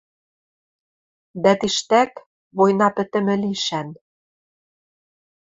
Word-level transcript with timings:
Дӓ 1.43 1.53
тиштӓк, 1.59 2.13
война 2.57 2.87
пӹтӹмӹ 2.95 3.35
лишӓн 3.41 3.89